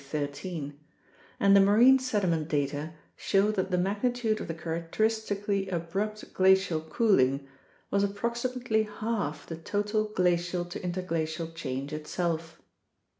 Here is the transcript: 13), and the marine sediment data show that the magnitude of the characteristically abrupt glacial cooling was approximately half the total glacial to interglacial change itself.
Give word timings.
13), 0.03 0.79
and 1.39 1.55
the 1.55 1.59
marine 1.59 1.99
sediment 1.99 2.47
data 2.47 2.95
show 3.15 3.51
that 3.51 3.69
the 3.69 3.77
magnitude 3.77 4.41
of 4.41 4.47
the 4.47 4.53
characteristically 4.55 5.69
abrupt 5.69 6.33
glacial 6.33 6.81
cooling 6.81 7.47
was 7.91 8.03
approximately 8.03 8.81
half 8.81 9.45
the 9.45 9.55
total 9.55 10.05
glacial 10.05 10.65
to 10.65 10.83
interglacial 10.83 11.49
change 11.51 11.93
itself. 11.93 12.59